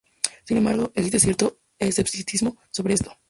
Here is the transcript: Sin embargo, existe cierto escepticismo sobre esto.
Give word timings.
Sin 0.45 0.57
embargo, 0.57 0.91
existe 0.95 1.19
cierto 1.19 1.59
escepticismo 1.77 2.57
sobre 2.71 2.95
esto. 2.95 3.15